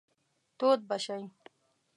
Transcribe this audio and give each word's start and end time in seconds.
تود 0.57 0.79
به 0.89 0.97
شئ. 1.05 1.21